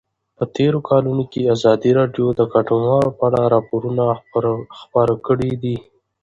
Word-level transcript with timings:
په 0.37 0.43
تېرو 0.55 0.79
کلونو 0.89 1.23
کې 1.31 1.41
ازادي 1.55 1.91
راډیو 1.99 2.27
د 2.39 2.41
کډوال 2.53 3.05
په 3.17 3.23
اړه 3.29 3.41
راپورونه 3.53 4.03
خپاره 4.79 5.13
کړي 5.27 5.51
دي. 5.63 5.77